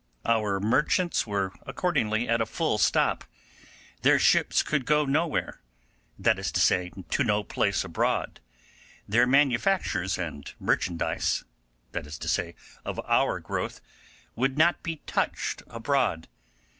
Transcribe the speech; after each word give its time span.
Our 0.25 0.59
merchants 0.59 1.27
were 1.27 1.53
accordingly 1.61 2.27
at 2.27 2.41
a 2.41 2.47
full 2.47 2.79
stop; 2.79 3.23
their 4.01 4.17
ships 4.17 4.63
could 4.63 4.87
go 4.87 5.05
nowhere—that 5.05 6.39
is 6.39 6.51
to 6.53 6.59
say, 6.59 6.91
to 7.11 7.23
no 7.23 7.43
place 7.43 7.83
abroad; 7.83 8.39
their 9.07 9.27
manufactures 9.27 10.17
and 10.17 10.51
merchandise—that 10.59 12.07
is 12.07 12.17
to 12.17 12.27
say, 12.27 12.55
of 12.83 12.99
our 13.01 13.39
growth—would 13.39 14.57
not 14.57 14.81
be 14.81 15.03
touched 15.05 15.61
abroad. 15.67 16.27